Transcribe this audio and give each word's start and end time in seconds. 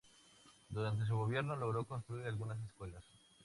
Durante 0.71 1.05
su 1.05 1.15
gobierno 1.15 1.55
logró 1.55 1.83
construir 1.85 2.25
algunas 2.25 2.57
escuelas. 2.65 3.03